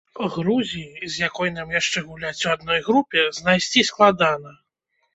[0.35, 4.61] Грузіі, з якой нам яшчэ гуляць у адной групе, знайсці складана.